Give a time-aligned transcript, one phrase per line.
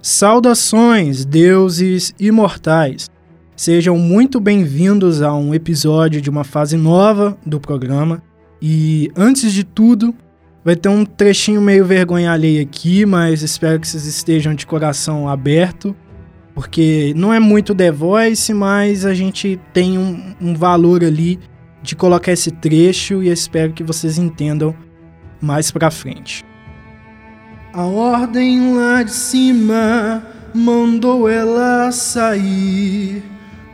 [0.00, 3.10] Saudações, deuses imortais!
[3.56, 8.22] Sejam muito bem-vindos a um episódio de uma fase nova do programa.
[8.62, 10.14] E antes de tudo,
[10.64, 15.28] vai ter um trechinho meio vergonha alheia aqui, mas espero que vocês estejam de coração
[15.28, 15.96] aberto,
[16.54, 21.40] porque não é muito The Voice, mas a gente tem um, um valor ali
[21.82, 24.72] de colocar esse trecho e espero que vocês entendam
[25.40, 26.44] mais pra frente.
[27.72, 30.22] A ordem lá de cima
[30.54, 33.22] mandou ela sair.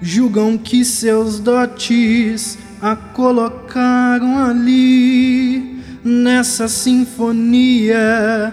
[0.02, 8.52] Julgam que seus dotes a colocaram ali nessa sinfonia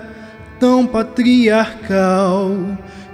[0.60, 2.56] tão patriarcal.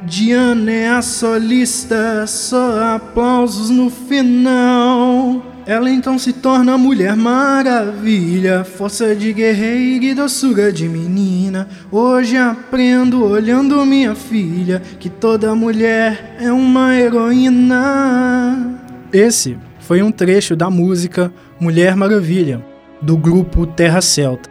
[0.07, 5.43] Diana é a solista, só aplausos no final.
[5.65, 11.67] Ela então se torna a Mulher Maravilha, força de guerreira e doçura de menina.
[11.91, 18.79] Hoje aprendo, olhando minha filha, que toda mulher é uma heroína.
[19.11, 22.65] Esse foi um trecho da música Mulher Maravilha,
[23.01, 24.49] do grupo Terra Celta,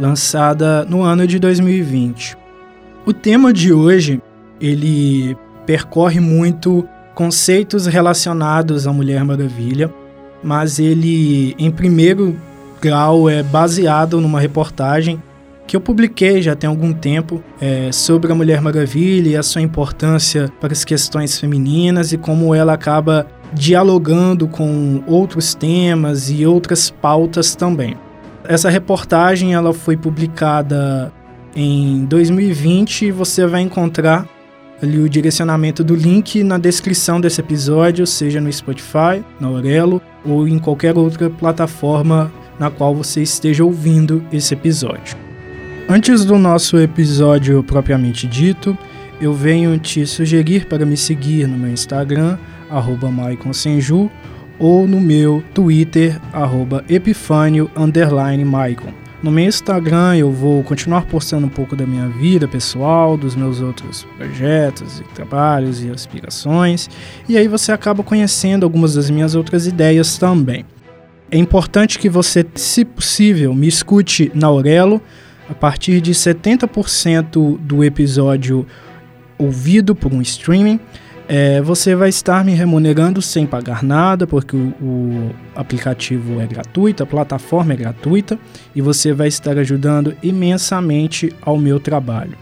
[0.00, 2.36] lançada no ano de 2020.
[3.06, 4.20] O tema de hoje,
[4.60, 9.90] ele percorre muito conceitos relacionados à Mulher Maravilha
[10.42, 12.36] mas ele, em primeiro
[12.80, 15.22] grau, é baseado numa reportagem
[15.66, 19.60] que eu publiquei já tem algum tempo é, sobre a Mulher Maravilha e a sua
[19.60, 26.88] importância para as questões femininas e como ela acaba dialogando com outros temas e outras
[26.90, 27.96] pautas também.
[28.44, 31.12] Essa reportagem ela foi publicada
[31.56, 34.28] em 2020 e você vai encontrar
[34.82, 40.46] ali o direcionamento do link na descrição desse episódio, seja no Spotify, na Aurelo ou
[40.46, 45.16] em qualquer outra plataforma na qual você esteja ouvindo esse episódio.
[45.88, 48.76] Antes do nosso episódio propriamente dito,
[49.20, 52.36] eu venho te sugerir para me seguir no meu Instagram,
[52.68, 53.08] arroba
[54.58, 57.70] ou no meu Twitter, arroba Epifânio,
[59.26, 63.60] no meu Instagram eu vou continuar postando um pouco da minha vida pessoal, dos meus
[63.60, 66.88] outros projetos e trabalhos e aspirações,
[67.28, 70.64] e aí você acaba conhecendo algumas das minhas outras ideias também.
[71.28, 75.02] É importante que você, se possível, me escute na Aurelo
[75.50, 78.64] a partir de 70% do episódio
[79.36, 80.78] ouvido por um streaming
[81.28, 87.02] é, você vai estar me remunerando sem pagar nada, porque o, o, aplicativo é gratuito,
[87.02, 88.38] a plataforma é gratuita
[88.74, 92.36] e você vai estar ajudando imensamente ao meu trabalho.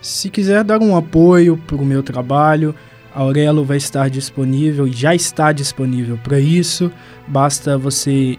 [0.00, 2.74] Se quiser dar um apoio para o meu trabalho,
[3.14, 6.90] a Aurelo vai estar disponível e já está disponível para isso.
[7.28, 8.38] Basta você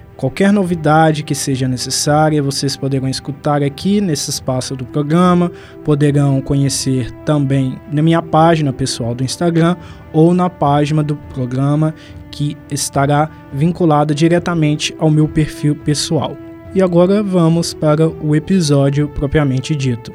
[0.21, 5.51] Qualquer novidade que seja necessária, vocês poderão escutar aqui nesse espaço do programa,
[5.83, 9.75] poderão conhecer também na minha página pessoal do Instagram
[10.13, 11.95] ou na página do programa
[12.29, 16.37] que estará vinculada diretamente ao meu perfil pessoal.
[16.75, 20.13] E agora vamos para o episódio propriamente dito.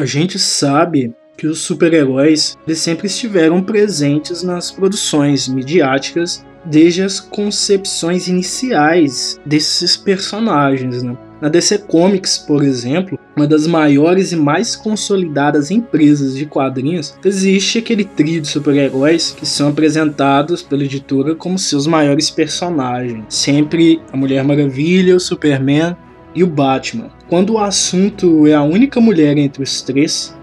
[0.00, 8.26] A gente sabe que os super-heróis sempre estiveram presentes nas produções midiáticas desde as concepções
[8.26, 11.02] iniciais desses personagens.
[11.02, 11.14] Né?
[11.38, 17.76] Na DC Comics, por exemplo, uma das maiores e mais consolidadas empresas de quadrinhos, existe
[17.76, 23.22] aquele trio de super-heróis que são apresentados pela editora como seus maiores personagens.
[23.28, 25.94] Sempre a Mulher Maravilha, o Superman
[26.34, 27.10] e o Batman.
[27.28, 30.36] Quando o assunto é a única mulher entre os três,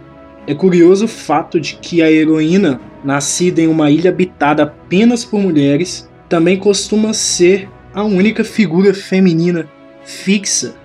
[0.46, 5.40] é curioso o fato de que a heroína, nascida em uma ilha habitada apenas por
[5.40, 9.68] mulheres, também costuma ser a única figura feminina
[10.04, 10.76] fixa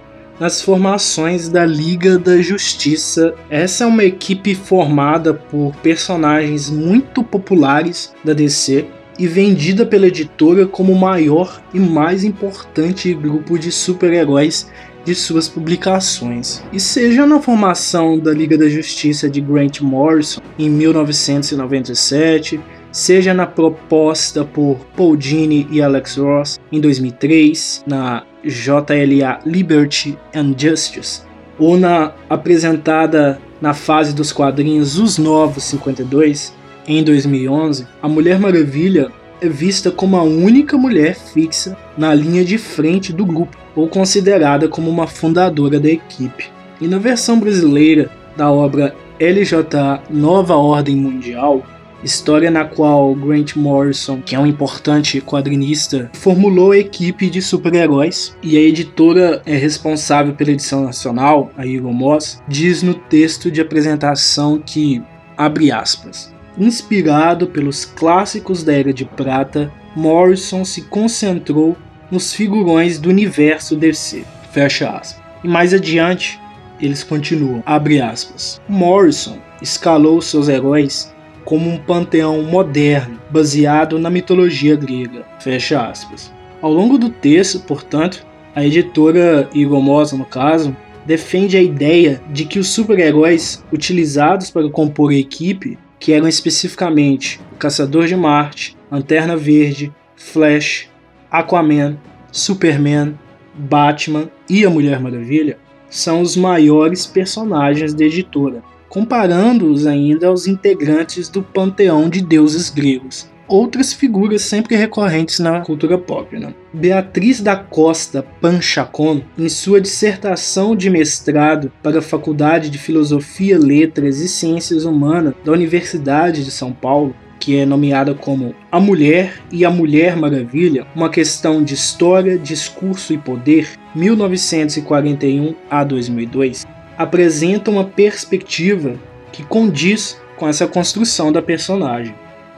[0.40, 3.34] nas formações da Liga da Justiça.
[3.48, 8.86] Essa é uma equipe formada por personagens muito populares da DC
[9.18, 14.68] e vendida pela editora como o maior e mais importante grupo de super-heróis
[15.04, 16.62] de suas publicações.
[16.72, 22.60] E seja na formação da Liga da Justiça de Grant Morrison em 1997,
[22.90, 30.54] seja na proposta por Paul Dini e Alex Ross em 2003, na JLA Liberty and
[30.56, 31.22] Justice,
[31.58, 36.52] ou na apresentada na fase dos quadrinhos Os Novos 52
[36.86, 39.10] em 2011, a Mulher Maravilha
[39.42, 44.68] é vista como a única mulher fixa na linha de frente do grupo, ou considerada
[44.68, 46.48] como uma fundadora da equipe.
[46.80, 51.66] E na versão brasileira da obra LJ Nova Ordem Mundial,
[52.04, 58.36] história na qual Grant Morrison, que é um importante quadrinista, formulou a equipe de super-heróis
[58.42, 63.60] e a editora é responsável pela edição nacional, a Eagle Moss, diz no texto de
[63.60, 65.02] apresentação que,
[65.36, 71.76] abre aspas, inspirado pelos clássicos da Era de Prata, Morrison se concentrou
[72.10, 75.22] nos figurões do universo DC, fecha aspas.
[75.42, 76.40] E mais adiante,
[76.80, 78.60] eles continuam, abre aspas.
[78.68, 81.12] Morrison escalou seus heróis
[81.44, 86.32] como um panteão moderno, baseado na mitologia grega, fecha aspas.
[86.60, 92.58] Ao longo do texto, portanto, a editora Igomosa, no caso, defende a ideia de que
[92.58, 99.36] os super-heróis utilizados para compor a equipe, que eram especificamente o Caçador de Marte, Lanterna
[99.36, 100.88] Verde, Flash,
[101.30, 101.96] Aquaman,
[102.32, 103.16] Superman,
[103.54, 105.58] Batman e a Mulher Maravilha,
[105.88, 113.30] são os maiores personagens da editora, comparando-os ainda aos integrantes do panteão de deuses gregos,
[113.52, 116.38] outras figuras sempre recorrentes na cultura pop.
[116.38, 116.54] Né?
[116.72, 124.20] Beatriz da Costa Panchacon, em sua dissertação de mestrado para a Faculdade de Filosofia, Letras
[124.20, 129.66] e Ciências Humanas da Universidade de São Paulo, que é nomeada como A Mulher e
[129.66, 136.66] a Mulher Maravilha, uma questão de história, discurso e poder, 1941 a 2002,
[136.96, 138.94] apresenta uma perspectiva
[139.30, 142.14] que condiz com essa construção da personagem.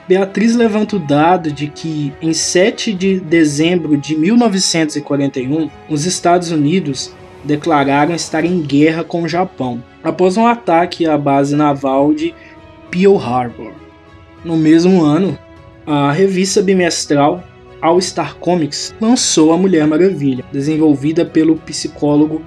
[0.07, 7.13] Beatriz levanta o dado de que, em 7 de dezembro de 1941, os Estados Unidos
[7.43, 12.35] declararam estar em guerra com o Japão, após um ataque à base naval de
[12.91, 13.73] Pearl Harbor.
[14.45, 15.39] No mesmo ano,
[15.87, 17.43] a revista bimestral
[17.81, 22.43] All Star Comics lançou a Mulher Maravilha, desenvolvida pelo psicólogo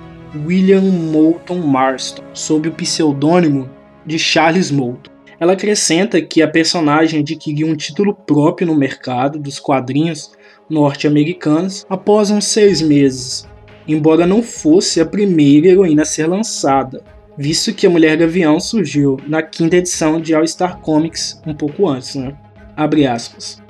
[0.46, 3.70] William Moulton Marston, sob o pseudônimo
[4.06, 5.17] de Charles Moulton.
[5.40, 10.32] Ela acrescenta que a personagem adquiriu um título próprio no mercado dos quadrinhos
[10.70, 13.48] norte-americanos após uns seis meses,
[13.88, 17.04] embora não fosse a primeira heroína a ser lançada,
[17.38, 21.88] visto que a Mulher Gavião surgiu na quinta edição de All Star Comics um pouco
[21.88, 22.36] antes, né?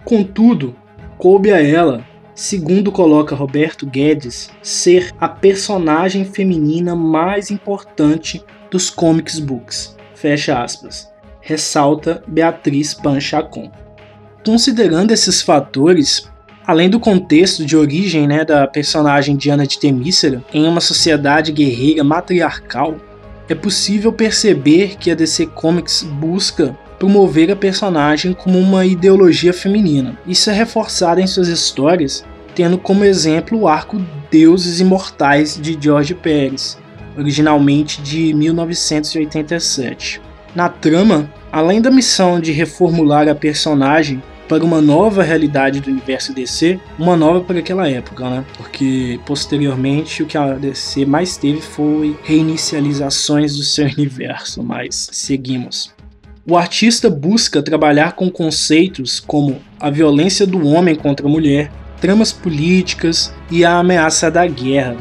[0.06, 0.76] Contudo,
[1.18, 8.42] coube a ela, segundo coloca Roberto Guedes, ser a personagem feminina mais importante
[8.72, 9.98] dos comics books.
[10.16, 11.17] Fecha aspas.
[11.48, 13.72] Ressalta Beatriz Panchacon.
[14.46, 16.30] Considerando esses fatores,
[16.66, 22.04] além do contexto de origem né, da personagem Diana de Temícera em uma sociedade guerreira
[22.04, 22.98] matriarcal,
[23.48, 30.20] é possível perceber que a DC Comics busca promover a personagem como uma ideologia feminina.
[30.28, 36.14] Isso é reforçado em suas histórias, tendo como exemplo o arco Deuses Imortais de George
[36.14, 36.78] Pérez,
[37.18, 40.27] originalmente de 1987.
[40.58, 46.34] Na trama, além da missão de reformular a personagem para uma nova realidade do universo
[46.34, 48.44] DC, uma nova para aquela época, né?
[48.58, 55.94] Porque posteriormente o que a DC mais teve foi reinicializações do seu universo, mas seguimos.
[56.44, 61.72] O artista busca trabalhar com conceitos como a violência do homem contra a mulher,
[62.02, 64.98] tramas políticas e a ameaça da guerra.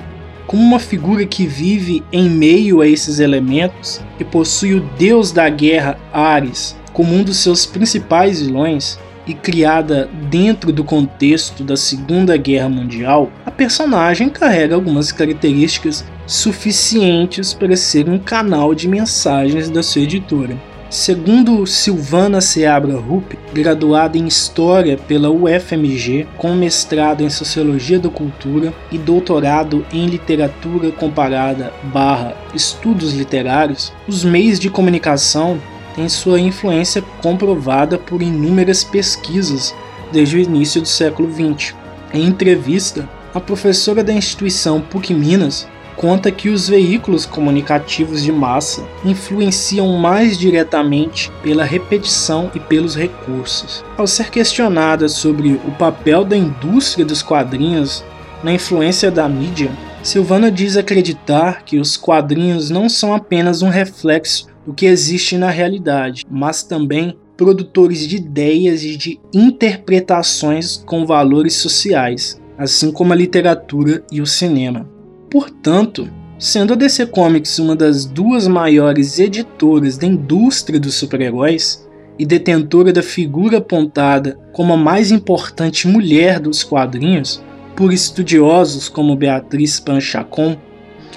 [0.46, 5.48] Como uma figura que vive em meio a esses elementos e possui o deus da
[5.48, 12.36] guerra Ares como um dos seus principais vilões, e criada dentro do contexto da Segunda
[12.36, 19.82] Guerra Mundial, a personagem carrega algumas características suficientes para ser um canal de mensagens da
[19.82, 20.56] sua editora.
[20.88, 28.72] Segundo Silvana Seabra Rupp, graduada em História pela UFMG, com mestrado em Sociologia da Cultura
[28.92, 35.60] e doutorado em Literatura Comparada barra Estudos Literários, os meios de comunicação
[35.96, 39.74] tem sua influência comprovada por inúmeras pesquisas
[40.12, 41.74] desde o início do século XX.
[42.14, 45.66] Em entrevista, a professora da instituição PUC Minas
[45.96, 53.84] conta que os veículos comunicativos de massa influenciam mais diretamente pela repetição e pelos recursos.
[53.96, 58.04] Ao ser questionada sobre o papel da indústria dos quadrinhos
[58.44, 59.70] na influência da mídia,
[60.02, 65.50] Silvana diz acreditar que os quadrinhos não são apenas um reflexo do que existe na
[65.50, 73.16] realidade, mas também produtores de ideias e de interpretações com valores sociais, assim como a
[73.16, 74.95] literatura e o cinema.
[75.30, 81.86] Portanto, sendo a DC Comics uma das duas maiores editoras da indústria dos super-heróis,
[82.18, 87.42] e detentora da figura apontada como a mais importante mulher dos quadrinhos
[87.74, 90.56] por estudiosos como Beatriz Panchacon,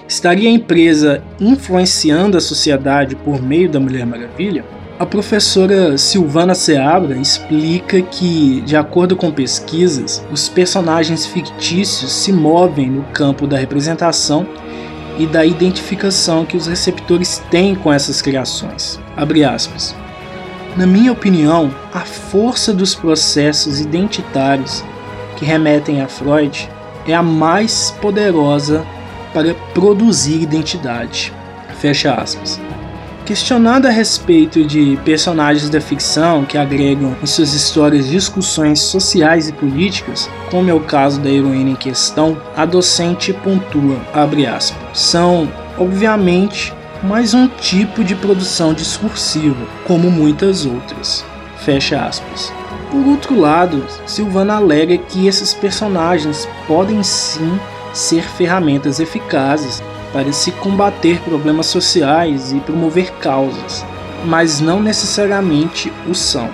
[0.08, 4.66] estaria a empresa influenciando a sociedade por meio da Mulher Maravilha?
[5.00, 12.90] A professora Silvana Seabra explica que, de acordo com pesquisas, os personagens fictícios se movem
[12.90, 14.46] no campo da representação
[15.18, 19.00] e da identificação que os receptores têm com essas criações.
[20.76, 24.84] Na minha opinião, a força dos processos identitários
[25.38, 26.70] que remetem a Freud
[27.08, 28.86] é a mais poderosa
[29.34, 31.32] para produzir identidade.
[31.80, 32.60] Fecha aspas.
[33.30, 39.54] Questionado a respeito de personagens da ficção que agregam em suas histórias discussões sociais e
[39.54, 46.74] políticas, como é o caso da heroína em questão, a docente pontua, aspas, são, obviamente,
[47.04, 51.24] mais um tipo de produção discursiva, como muitas outras.
[51.58, 52.52] Fecha aspas.
[52.90, 57.60] Por outro lado, Silvana alega que esses personagens podem sim
[57.94, 63.86] ser ferramentas eficazes para se combater problemas sociais e promover causas,
[64.26, 66.50] mas não necessariamente o são.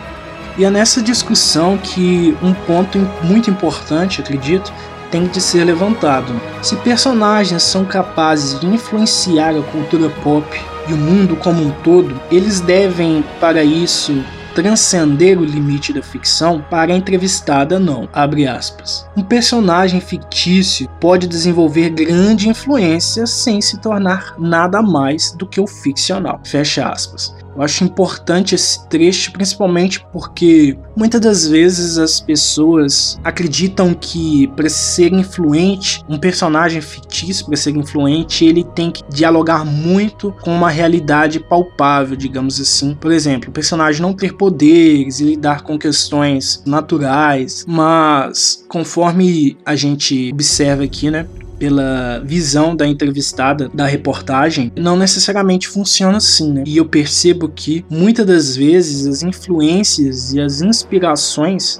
[0.57, 4.71] E é nessa discussão que um ponto muito importante, acredito,
[5.11, 6.33] tem de ser levantado.
[6.61, 10.45] Se personagens são capazes de influenciar a cultura pop
[10.87, 14.23] e o mundo como um todo, eles devem, para isso,
[14.55, 18.07] transcender o limite da ficção para a entrevistada não.
[18.13, 19.05] Abre aspas.
[19.15, 25.67] Um personagem fictício pode desenvolver grande influência sem se tornar nada mais do que o
[25.67, 26.39] ficcional.
[26.43, 27.35] Fecha aspas.
[27.55, 34.69] Eu acho importante esse trecho, principalmente porque muitas das vezes as pessoas acreditam que para
[34.69, 40.69] ser influente, um personagem fictício para ser influente, ele tem que dialogar muito com uma
[40.69, 42.93] realidade palpável, digamos assim.
[42.95, 49.75] Por exemplo, o personagem não ter poderes e lidar com questões naturais, mas conforme a
[49.75, 51.25] gente observa aqui, né,
[51.57, 56.63] pela visão da entrevistada da reportagem, não necessariamente funciona assim, né?
[56.65, 61.79] E eu percebo que muitas das vezes as influências e as inspirações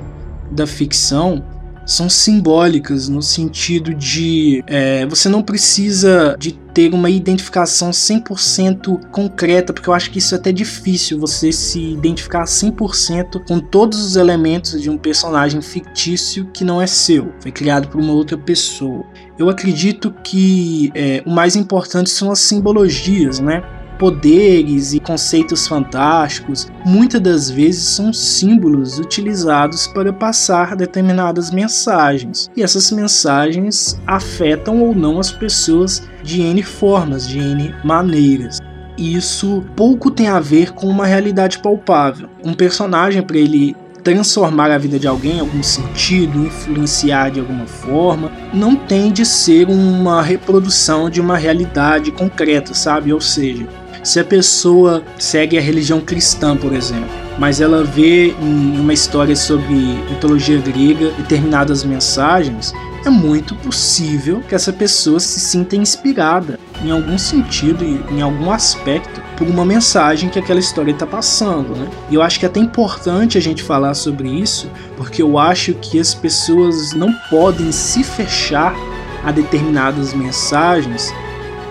[0.51, 1.43] da ficção
[1.85, 9.71] são simbólicas no sentido de é, você não precisa de ter uma identificação 100% concreta,
[9.71, 14.17] porque eu acho que isso é até difícil você se identificar 100% com todos os
[14.17, 19.05] elementos de um personagem fictício que não é seu, foi criado por uma outra pessoa.
[19.39, 23.63] Eu acredito que é, o mais importante são as simbologias, né?
[23.97, 32.49] Poderes e conceitos fantásticos, muitas das vezes são símbolos utilizados para passar determinadas mensagens.
[32.55, 38.59] E essas mensagens afetam ou não as pessoas de N formas, de N maneiras.
[38.97, 42.29] Isso pouco tem a ver com uma realidade palpável.
[42.43, 43.75] Um personagem, para ele
[44.05, 49.25] transformar a vida de alguém em algum sentido, influenciar de alguma forma, não tem de
[49.25, 53.11] ser uma reprodução de uma realidade concreta, sabe?
[53.11, 53.67] Ou seja,
[54.05, 57.09] se a pessoa segue a religião cristã, por exemplo,
[57.39, 62.71] mas ela vê em uma história sobre mitologia grega determinadas mensagens,
[63.03, 68.51] é muito possível que essa pessoa se sinta inspirada em algum sentido e em algum
[68.51, 71.89] aspecto por uma mensagem que aquela história está passando, né?
[72.11, 75.73] E eu acho que é até importante a gente falar sobre isso, porque eu acho
[75.73, 78.75] que as pessoas não podem se fechar
[79.23, 81.11] a determinadas mensagens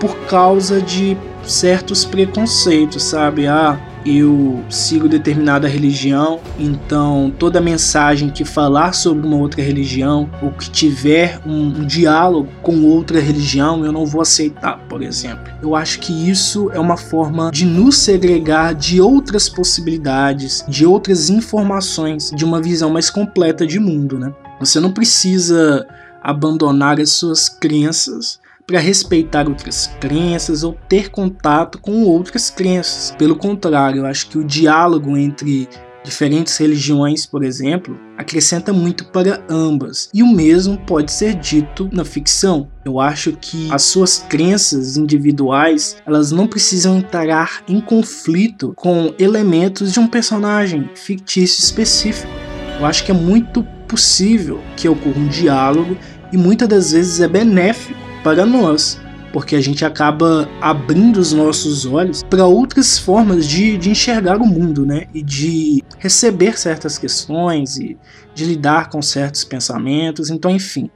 [0.01, 3.47] por causa de certos preconceitos, sabe?
[3.47, 10.51] Ah, eu sigo determinada religião, então toda mensagem que falar sobre uma outra religião ou
[10.51, 15.51] que tiver um, um, diálogo com outra religião, eu não vou aceitar, por exemplo.
[15.61, 21.29] Eu acho que isso é uma forma de nos segregar de outras possibilidades, de outras
[21.31, 24.31] informações, de uma visão mais completa de mundo, né?
[24.59, 25.85] Você não precisa
[26.21, 33.15] abandonar as suas crenças para respeitar outras crenças ou ter contato com outras crenças.
[33.17, 35.67] Pelo contrário, eu acho que o diálogo entre
[36.05, 40.09] diferentes religiões, por exemplo, acrescenta muito para ambas.
[40.13, 42.69] E o mesmo pode ser dito na ficção.
[42.85, 49.91] Eu acho que as suas crenças individuais, elas não precisam entrar em conflito com elementos
[49.91, 52.31] de um personagem fictício específico.
[52.79, 55.97] Eu acho que é muito possível que ocorra um diálogo
[56.31, 58.99] e muitas das vezes é benéfico para nós,
[59.31, 64.47] porque a gente acaba abrindo os nossos olhos para outras formas de, de enxergar o
[64.47, 65.05] mundo, né?
[65.13, 67.95] E de receber certas questões e
[68.33, 70.31] de lidar com certos pensamentos.
[70.31, 70.89] Então, enfim,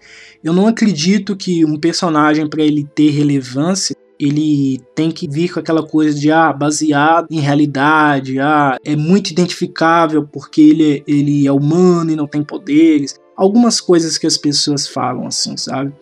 [0.43, 5.59] eu não acredito que um personagem, para ele ter relevância, ele tem que vir com
[5.59, 11.45] aquela coisa de ah, baseado em realidade, ah, é muito identificável porque ele, é, ele
[11.45, 13.19] é humano e não tem poderes.
[13.37, 15.93] Algumas coisas que as pessoas falam assim, sabe?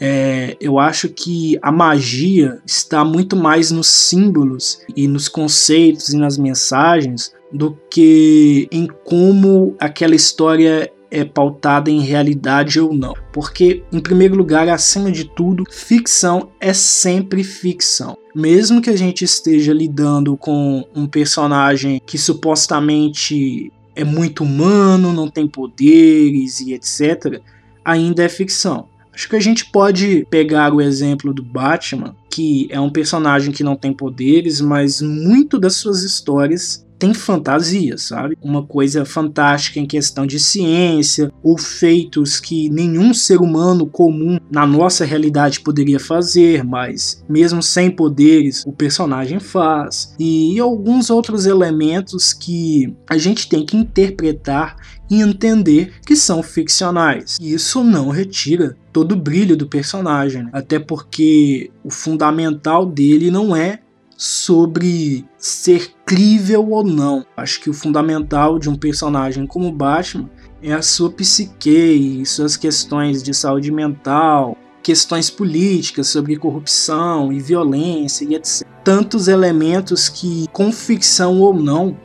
[0.00, 6.16] É, eu acho que a magia está muito mais nos símbolos e nos conceitos e
[6.16, 13.14] nas mensagens do que em como aquela história é pautada em realidade ou não.
[13.32, 18.16] Porque, em primeiro lugar, acima de tudo, ficção é sempre ficção.
[18.34, 25.28] Mesmo que a gente esteja lidando com um personagem que supostamente é muito humano, não
[25.28, 27.40] tem poderes e etc.,
[27.84, 28.87] ainda é ficção.
[29.18, 33.64] Acho que a gente pode pegar o exemplo do Batman, que é um personagem que
[33.64, 38.36] não tem poderes, mas muito das suas histórias tem fantasia, sabe?
[38.42, 44.66] Uma coisa fantástica em questão de ciência ou feitos que nenhum ser humano comum na
[44.66, 50.14] nossa realidade poderia fazer, mas mesmo sem poderes o personagem faz.
[50.18, 54.76] E alguns outros elementos que a gente tem que interpretar
[55.10, 57.38] e entender que são ficcionais.
[57.40, 63.54] E isso não retira todo o brilho do personagem, até porque o fundamental dele não
[63.54, 63.80] é
[64.18, 67.24] sobre ser crível ou não.
[67.36, 70.28] Acho que o fundamental de um personagem como Batman
[70.60, 77.38] é a sua psique e suas questões de saúde mental, questões políticas sobre corrupção e
[77.38, 78.66] violência e etc.
[78.82, 81.96] Tantos elementos que, com ficção ou não,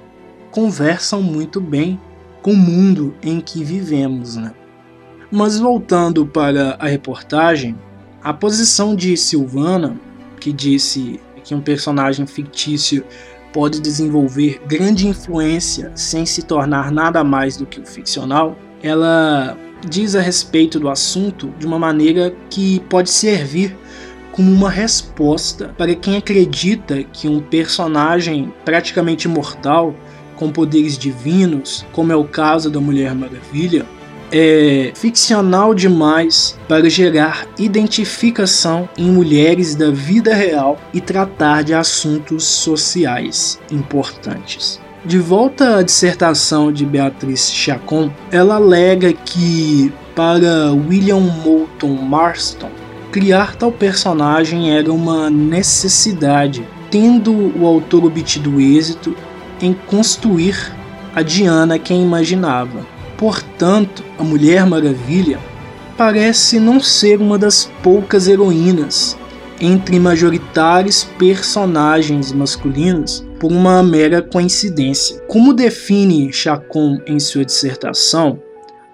[0.51, 2.00] conversam muito bem
[2.43, 4.36] com o mundo em que vivemos.
[4.36, 4.53] Né?
[5.32, 7.75] Mas voltando para a reportagem,
[8.22, 10.00] a posição de Silvana,
[10.39, 13.05] que disse que um personagem fictício
[13.51, 19.57] pode desenvolver grande influência sem se tornar nada mais do que o ficcional, ela
[19.88, 23.77] diz a respeito do assunto de uma maneira que pode servir
[24.31, 29.93] como uma resposta para quem acredita que um personagem praticamente mortal
[30.35, 33.85] com poderes divinos, como é o caso da Mulher Maravilha,
[34.33, 42.43] é ficcional demais para gerar identificação em mulheres da vida real e tratar de assuntos
[42.43, 44.81] sociais importantes.
[45.05, 52.69] De volta à dissertação de Beatriz Chacon, ela alega que para William Moulton Marston,
[53.12, 59.15] criar tal personagem era uma necessidade, tendo o autor obtido êxito
[59.62, 60.73] em construir
[61.13, 62.92] a Diana que imaginava.
[63.17, 65.39] Portanto, a Mulher Maravilha
[65.97, 69.17] parece não ser uma das poucas heroínas
[69.62, 75.21] entre majoritários personagens masculinos por uma mera coincidência.
[75.28, 78.39] Como define Chacon em sua dissertação,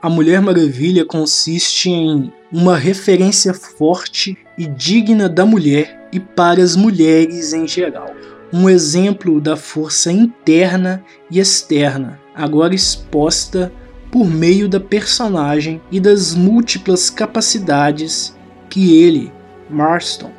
[0.01, 6.75] a Mulher Maravilha consiste em uma referência forte e digna da mulher e para as
[6.75, 8.13] mulheres em geral.
[8.51, 13.71] Um exemplo da força interna e externa, agora exposta
[14.11, 18.35] por meio da personagem e das múltiplas capacidades
[18.69, 19.31] que ele,
[19.69, 20.31] Marston,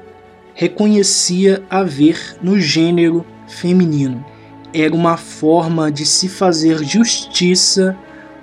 [0.54, 4.24] reconhecia haver no gênero feminino.
[4.72, 7.96] Era uma forma de se fazer justiça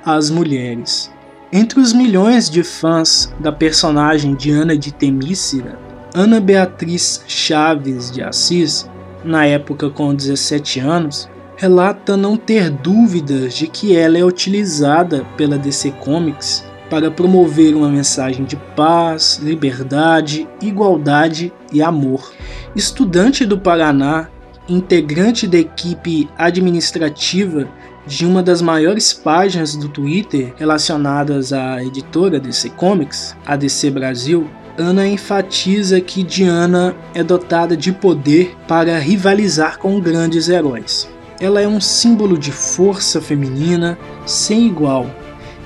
[0.03, 1.11] às mulheres.
[1.51, 5.79] Entre os milhões de fãs da personagem de Ana de Temícera,
[6.13, 8.89] Ana Beatriz Chaves de Assis,
[9.23, 15.58] na época com 17 anos, relata não ter dúvidas de que ela é utilizada pela
[15.58, 22.32] DC Comics para promover uma mensagem de paz, liberdade, igualdade e amor.
[22.76, 24.30] Estudante do Paraná,
[24.70, 27.67] integrante da equipe administrativa
[28.06, 34.48] de uma das maiores páginas do Twitter relacionadas à editora DC Comics, a DC Brasil,
[34.78, 41.10] Ana enfatiza que Diana é dotada de poder para rivalizar com grandes heróis.
[41.39, 45.06] Ela é um símbolo de força feminina sem igual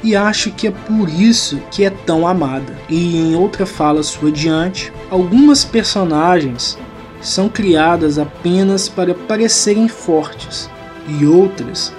[0.04, 2.76] e acho que é por isso que é tão amada.
[2.90, 6.78] E em outra fala sua diante, algumas personagens
[7.22, 10.70] são criadas apenas para parecerem fortes
[11.08, 11.94] e outras,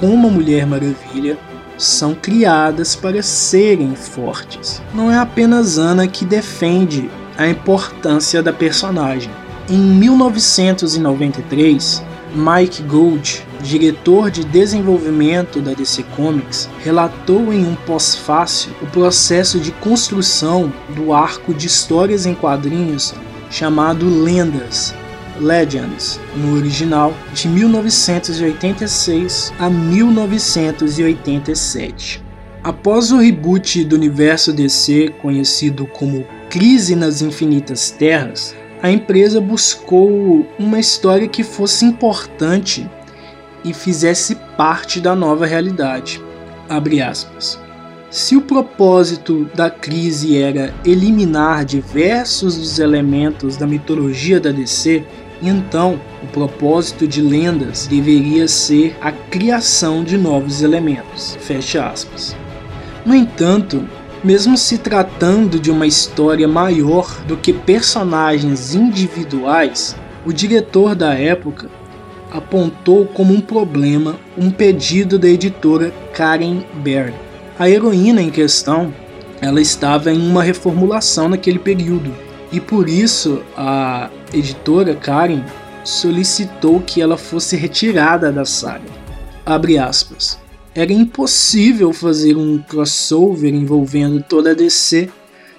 [0.00, 1.38] como a Mulher Maravilha,
[1.78, 4.82] são criadas para serem fortes.
[4.92, 9.30] Não é apenas Ana que defende a importância da personagem.
[9.68, 12.02] Em 1993,
[12.34, 19.70] Mike Gold, diretor de desenvolvimento da DC Comics, relatou em um pós-fácil o processo de
[19.70, 23.14] construção do arco de histórias em quadrinhos
[23.50, 24.92] chamado Lendas,
[25.40, 32.22] Legends, no original, de 1986 a 1987.
[32.64, 40.46] Após o reboot do universo DC, conhecido como Crise nas Infinitas Terras, a empresa buscou
[40.58, 42.86] uma história que fosse importante
[43.64, 46.22] e fizesse parte da nova realidade.
[48.10, 55.02] Se o propósito da crise era eliminar diversos dos elementos da mitologia da DC,
[55.40, 61.38] então o propósito de lendas deveria ser a criação de novos elementos.
[61.40, 62.36] Fecha aspas.
[63.06, 63.88] No entanto,
[64.24, 71.68] mesmo se tratando de uma história maior do que personagens individuais, o diretor da época
[72.32, 77.14] apontou como um problema um pedido da editora Karen Baird.
[77.58, 78.92] A heroína em questão,
[79.42, 82.10] ela estava em uma reformulação naquele período
[82.50, 85.44] e por isso a editora Karen
[85.84, 88.88] solicitou que ela fosse retirada da saga.
[89.44, 90.42] Abre aspas
[90.74, 95.08] era impossível fazer um crossover envolvendo toda a DC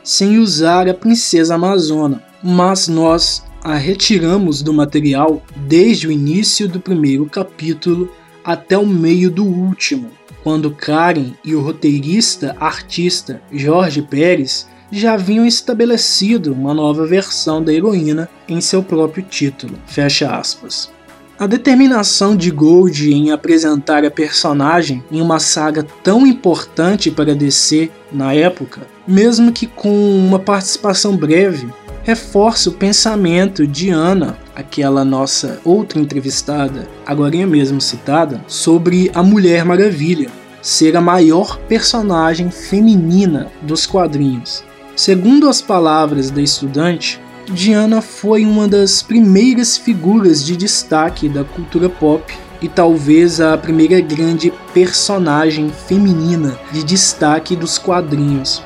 [0.04, 6.80] sem usar a Princesa Amazona, mas nós a retiramos do material desde o início do
[6.80, 8.12] primeiro capítulo
[8.44, 10.12] até o meio do último,
[10.44, 17.74] quando Karen e o roteirista artista Jorge Pérez já haviam estabelecido uma nova versão da
[17.74, 19.80] heroína em seu próprio título.
[19.88, 20.94] Fecha aspas.
[21.38, 27.92] A determinação de Gold em apresentar a personagem em uma saga tão importante para DC
[28.10, 31.68] na época, mesmo que com uma participação breve,
[32.04, 39.66] reforça o pensamento de Ana, aquela nossa outra entrevistada, agora mesmo citada, sobre a Mulher
[39.66, 40.30] Maravilha
[40.62, 44.64] ser a maior personagem feminina dos quadrinhos.
[44.96, 47.20] Segundo as palavras da estudante,
[47.54, 54.02] Diana foi uma das primeiras figuras de destaque da cultura pop e talvez a primeira
[54.02, 58.64] grande personagem feminina de destaque dos quadrinhos.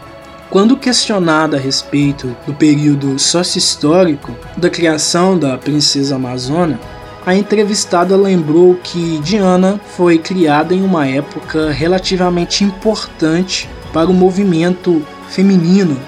[0.49, 6.79] Quando questionada a respeito do período sócio-histórico da criação da Princesa Amazona,
[7.25, 15.05] a entrevistada lembrou que Diana foi criada em uma época relativamente importante para o movimento
[15.27, 15.99] feminino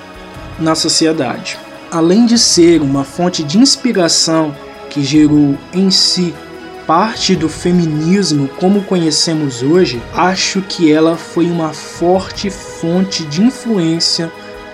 [0.57, 1.59] na sociedade
[1.91, 4.55] além de ser uma fonte de inspiração
[4.89, 6.33] que gerou em si
[6.87, 14.31] parte do feminismo como conhecemos hoje, acho que ela foi uma forte fonte de influência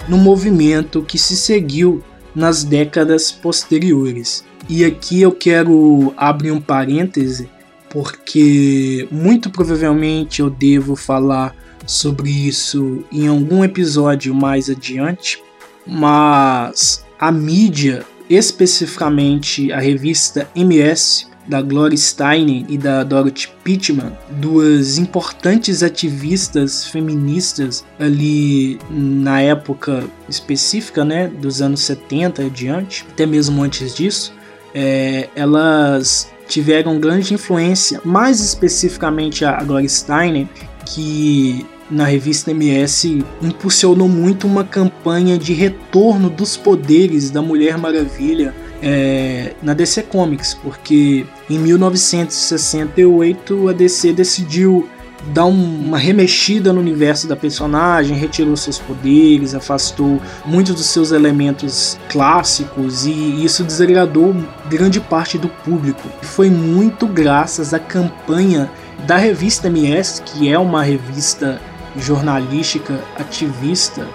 [0.08, 2.04] no movimento que se seguiu
[2.34, 4.44] nas décadas posteriores.
[4.70, 7.50] E aqui eu quero abrir um parêntese,
[7.90, 15.42] porque muito provavelmente eu devo falar sobre isso em algum episódio mais adiante,
[15.86, 24.98] mas a mídia, especificamente a revista MS, da Gloria Steinem e da Dorothy Pittman, duas
[24.98, 33.64] importantes ativistas feministas ali na época específica, né, dos anos 70 e diante, até mesmo
[33.64, 34.34] antes disso,
[34.76, 40.50] é, elas tiveram grande influência, mais especificamente a Gloria Steinem,
[40.86, 48.54] que na revista MS impulsionou muito uma campanha de retorno dos poderes da Mulher Maravilha
[48.82, 54.88] é, na DC Comics, porque em 1968 a DC decidiu
[55.34, 61.98] dar uma remexida no universo da personagem, retirou seus poderes, afastou muitos dos seus elementos
[62.10, 64.36] clássicos e isso desagradou
[64.70, 66.08] grande parte do público.
[66.22, 68.70] Foi muito graças à campanha
[69.06, 71.62] da revista MS, que é uma revista
[72.00, 74.08] jornalística ativista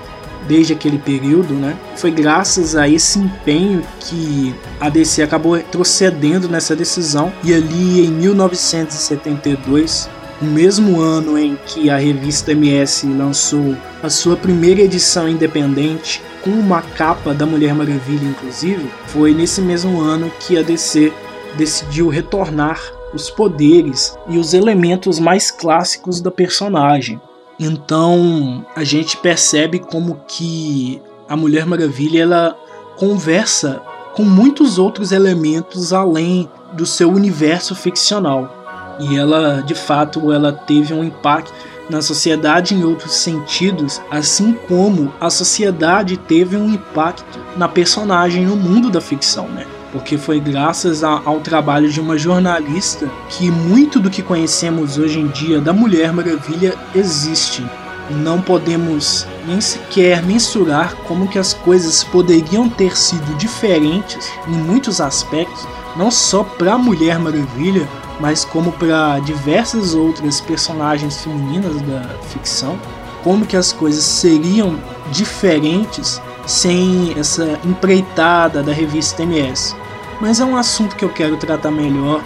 [0.47, 1.77] desde aquele período, né?
[1.97, 8.11] Foi graças a esse empenho que a DC acabou retrocedendo nessa decisão e ali em
[8.11, 10.09] 1972,
[10.41, 16.51] o mesmo ano em que a revista MS lançou a sua primeira edição independente com
[16.51, 21.13] uma capa da Mulher Maravilha inclusive, foi nesse mesmo ano que a DC
[21.57, 22.81] decidiu retornar
[23.15, 27.21] os poderes e os elementos mais clássicos da personagem,
[27.59, 32.57] então a gente percebe como que a Mulher Maravilha ela
[32.97, 33.81] conversa
[34.15, 38.97] com muitos outros elementos além do seu universo ficcional.
[39.01, 41.53] E ela, de fato, ela teve um impacto
[41.89, 48.57] na sociedade em outros sentidos, assim como a sociedade teve um impacto na personagem no
[48.57, 49.67] mundo da ficção, né?
[49.93, 55.21] Porque foi graças a, ao trabalho de uma jornalista que muito do que conhecemos hoje
[55.21, 57.65] em dia da Mulher Maravilha existe.
[58.11, 65.01] Não podemos nem sequer mensurar como que as coisas poderiam ter sido diferentes em muitos
[65.01, 67.87] aspectos, não só para a Mulher Maravilha,
[68.19, 72.79] mas como para diversas outras personagens femininas da ficção,
[73.23, 74.79] como que as coisas seriam
[75.11, 79.82] diferentes sem essa empreitada da revista MS.
[80.21, 82.23] Mas é um assunto que eu quero tratar melhor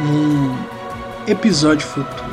[0.00, 0.56] num
[1.26, 2.30] episódio futuro.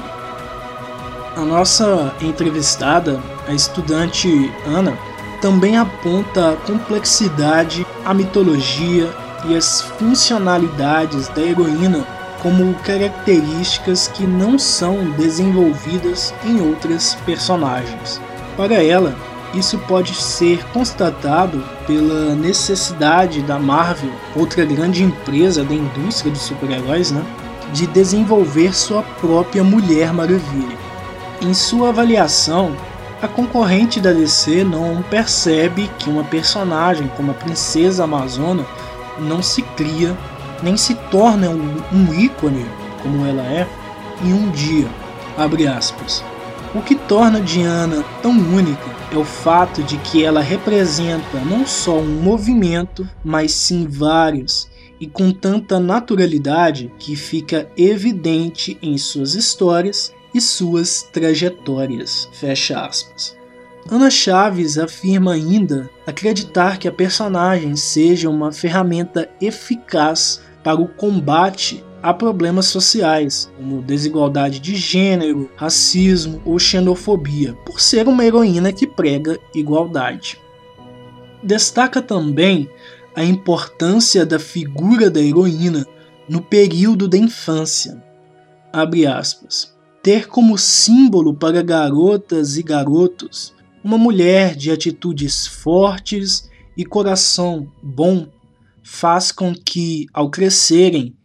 [1.35, 4.97] A nossa entrevistada, a estudante Ana,
[5.41, 9.13] também aponta a complexidade, a mitologia
[9.45, 12.05] e as funcionalidades da heroína
[12.41, 18.21] como características que não são desenvolvidas em outras personagens.
[18.55, 19.15] Para ela,
[19.53, 27.11] isso pode ser constatado pela necessidade da Marvel, outra grande empresa da indústria dos super-heróis,
[27.11, 27.23] né,
[27.73, 30.77] de desenvolver sua própria Mulher Maravilha.
[31.41, 32.75] Em sua avaliação,
[33.21, 38.65] a concorrente da DC não percebe que uma personagem como a Princesa Amazona
[39.19, 40.15] não se cria
[40.61, 42.65] nem se torna um, um ícone
[43.01, 43.67] como ela é
[44.23, 44.87] em um dia.
[45.37, 46.23] Abre aspas.
[46.75, 51.97] O que torna Diana tão única é o fato de que ela representa não só
[51.97, 60.13] um movimento, mas sim vários, e com tanta naturalidade que fica evidente em suas histórias
[60.33, 62.27] e suas trajetórias.
[62.33, 63.35] Fecha aspas.
[63.89, 71.83] Ana Chaves afirma ainda acreditar que a personagem seja uma ferramenta eficaz para o combate
[72.01, 78.85] a problemas sociais, como desigualdade de gênero, racismo ou xenofobia, por ser uma heroína que
[78.85, 80.39] prega igualdade.
[81.41, 82.69] Destaca também
[83.15, 85.85] a importância da figura da heroína
[86.29, 88.03] no período da infância.
[88.71, 89.75] Aspas.
[90.03, 98.27] Ter como símbolo para garotas e garotos uma mulher de atitudes fortes e coração bom
[98.83, 101.15] faz com que, ao crescerem,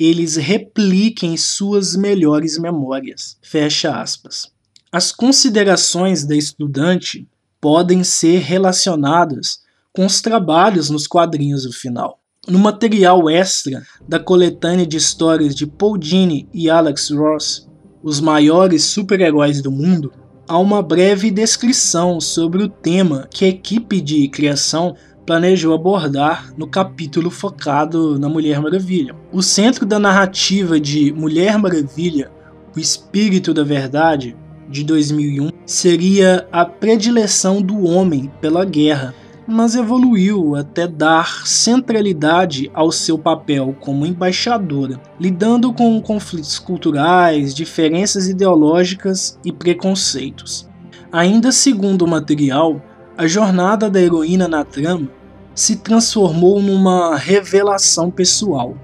[0.00, 3.36] eles repliquem suas melhores memórias.
[3.42, 4.50] Fecha aspas.
[4.90, 7.28] As considerações da estudante
[7.60, 9.60] podem ser relacionadas
[9.92, 12.18] com os trabalhos nos quadrinhos do final.
[12.48, 17.68] No material extra da coletânea de histórias de Paul Dini e Alex Ross,
[18.02, 20.10] os maiores super-heróis do mundo,
[20.48, 24.96] há uma breve descrição sobre o tema que a equipe de criação
[25.30, 29.14] planejou abordar no capítulo focado na Mulher Maravilha.
[29.30, 32.32] O centro da narrativa de Mulher Maravilha,
[32.74, 34.36] O Espírito da Verdade,
[34.68, 39.14] de 2001, seria a predileção do homem pela guerra,
[39.46, 48.26] mas evoluiu até dar centralidade ao seu papel como embaixadora, lidando com conflitos culturais, diferenças
[48.26, 50.68] ideológicas e preconceitos.
[51.12, 52.82] Ainda segundo o material,
[53.16, 55.19] a jornada da heroína na trama
[55.60, 58.74] se transformou numa revelação pessoal.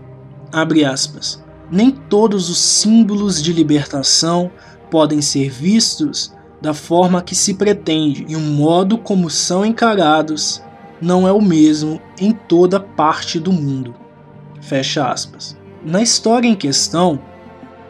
[1.71, 4.51] Nem todos os símbolos de libertação
[4.91, 10.63] podem ser vistos da forma que se pretende, e o modo como são encarados
[11.01, 13.95] não é o mesmo em toda parte do mundo.
[14.61, 15.57] Fecha aspas.
[15.83, 17.19] Na história em questão,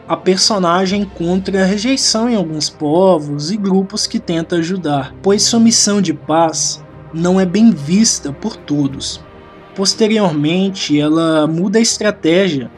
[0.07, 6.01] a personagem encontra rejeição em alguns povos e grupos que tenta ajudar, pois sua missão
[6.01, 6.81] de paz
[7.13, 9.21] não é bem vista por todos.
[9.75, 12.71] Posteriormente, ela muda a estratégia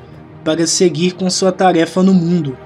[0.44, 2.58] para seguir com sua tarefa no mundo,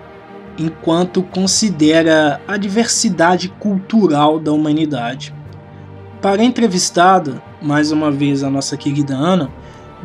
[0.57, 5.33] enquanto considera a diversidade cultural da humanidade.
[6.21, 9.49] Para a entrevistada, mais uma vez a nossa querida Ana,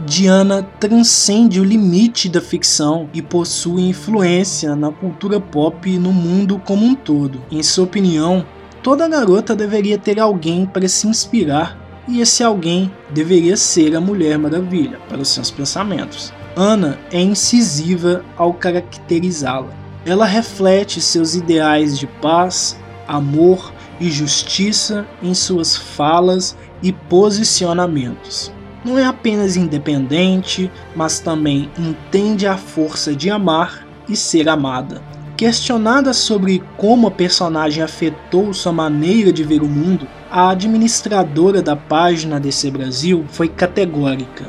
[0.07, 6.85] Diana transcende o limite da ficção e possui influência na cultura pop no mundo como
[6.85, 7.41] um todo.
[7.51, 8.45] Em sua opinião,
[8.89, 14.39] Toda garota deveria ter alguém para se inspirar, e esse alguém deveria ser a Mulher
[14.39, 16.33] Maravilha, para os seus pensamentos.
[16.57, 19.75] Ana é incisiva ao caracterizá-la.
[20.07, 28.51] Ela reflete seus ideais de paz, amor e justiça em suas falas e posicionamentos.
[28.83, 35.03] Não é apenas independente, mas também entende a força de amar e ser amada.
[35.39, 41.77] Questionada sobre como a personagem afetou sua maneira de ver o mundo, a administradora da
[41.77, 44.47] página DC Brasil foi categórica.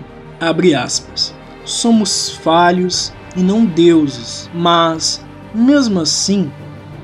[0.83, 1.31] Aspas.
[1.63, 5.23] Somos falhos e não deuses, mas,
[5.53, 6.51] mesmo assim,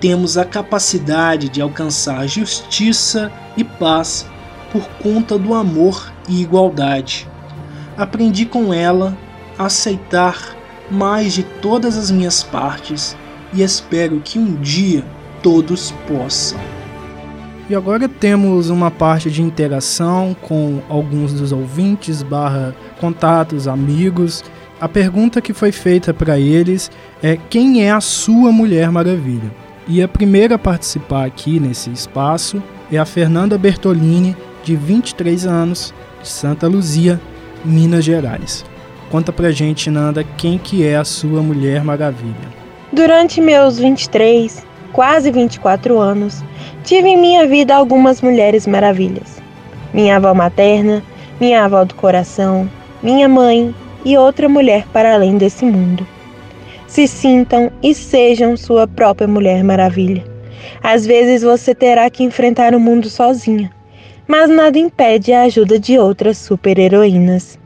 [0.01, 4.25] temos a capacidade de alcançar justiça e paz
[4.71, 7.27] por conta do amor e igualdade.
[7.95, 9.15] Aprendi com ela
[9.59, 10.57] a aceitar
[10.89, 13.15] mais de todas as minhas partes
[13.55, 15.03] e espero que um dia
[15.41, 16.59] todos possam.
[17.67, 24.43] E agora temos uma parte de interação com alguns dos ouvintes barra contatos, amigos.
[24.79, 26.91] A pergunta que foi feita para eles
[27.23, 29.51] é quem é a sua Mulher Maravilha?
[29.87, 35.93] E a primeira a participar aqui nesse espaço é a Fernanda Bertolini, de 23 anos,
[36.21, 37.19] de Santa Luzia,
[37.63, 38.65] Minas Gerais.
[39.09, 42.64] Conta pra gente, Nanda, quem que é a sua Mulher Maravilha.
[42.93, 46.43] Durante meus 23, quase 24 anos,
[46.83, 49.41] tive em minha vida algumas mulheres maravilhas.
[49.93, 51.03] Minha avó materna,
[51.39, 52.69] minha avó do coração,
[53.01, 53.73] minha mãe
[54.05, 56.07] e outra mulher para além desse mundo.
[56.87, 60.23] Se sintam e sejam sua própria Mulher Maravilha.
[60.81, 63.71] Às vezes você terá que enfrentar o mundo sozinha,
[64.27, 67.59] mas nada impede a ajuda de outras super-heroínas.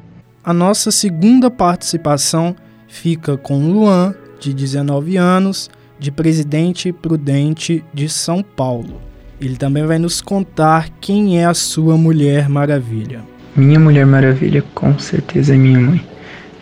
[0.43, 2.55] A nossa segunda participação
[2.87, 9.01] fica com Luan, de 19 anos, de Presidente Prudente de São Paulo.
[9.41, 13.21] Ele também vai nos contar quem é a sua Mulher Maravilha.
[13.55, 16.01] Minha Mulher Maravilha com certeza é minha mãe.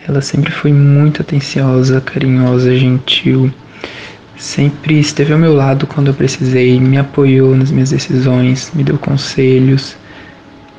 [0.07, 3.51] Ela sempre foi muito atenciosa, carinhosa, gentil.
[4.37, 8.97] Sempre esteve ao meu lado quando eu precisei, me apoiou nas minhas decisões, me deu
[8.97, 9.97] conselhos,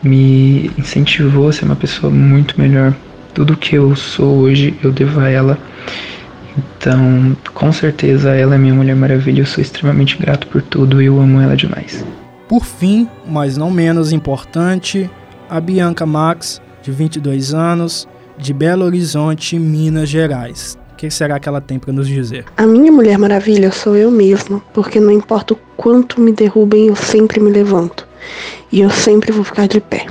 [0.03, 2.95] me incentivou a ser uma pessoa muito melhor.
[3.35, 5.59] Tudo que eu sou hoje eu devo a ela.
[6.59, 9.42] Então, com certeza, ela é minha Mulher Maravilha.
[9.42, 12.05] Eu sou extremamente grato por tudo e eu amo ela demais.
[12.49, 15.09] Por fim, mas não menos importante,
[15.49, 20.79] a Bianca Max, de 22 anos, de Belo Horizonte, Minas Gerais.
[20.92, 22.44] O que será que ela tem para nos dizer?
[22.57, 26.97] A minha Mulher Maravilha sou eu mesma, porque não importa o quanto me derrubem, eu
[26.97, 28.09] sempre me levanto.
[28.73, 30.07] E eu sempre vou ficar de pé.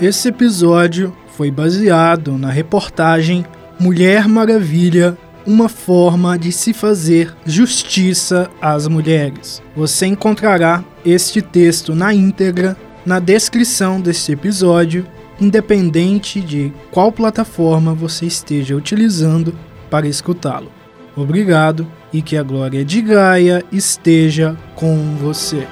[0.00, 3.46] Esse episódio foi baseado na reportagem
[3.78, 9.62] Mulher Maravilha uma forma de se fazer justiça às mulheres.
[9.76, 15.06] Você encontrará este texto na íntegra na descrição deste episódio
[15.40, 19.54] independente de qual plataforma você esteja utilizando
[19.90, 20.70] para escutá-lo.
[21.16, 25.66] Obrigado e que a glória de Gaia esteja com você.